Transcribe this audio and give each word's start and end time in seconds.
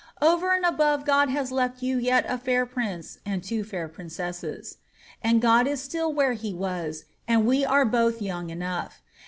Over 0.19 0.51
and 0.55 0.65
above 0.65 1.05
God 1.05 1.29
has 1.29 1.51
left 1.51 1.83
you 1.83 1.99
yet 1.99 2.25
a 2.27 2.41
&ir 2.51 2.65
prince 2.65 3.19
and 3.23 3.43
two 3.43 3.63
fair 3.63 3.87
princesses 3.87 4.77
*,' 4.99 5.21
and 5.23 5.43
God 5.43 5.67
is 5.67 5.79
still 5.79 6.11
where 6.11 6.33
he 6.33 6.55
was, 6.55 7.05
and 7.27 7.45
we 7.45 7.63
are 7.63 7.85
both 7.85 8.19
young 8.19 8.49
enough. 8.49 9.03